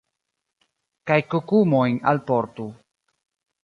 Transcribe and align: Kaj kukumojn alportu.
Kaj 1.13 1.19
kukumojn 1.35 2.03
alportu. 2.15 2.71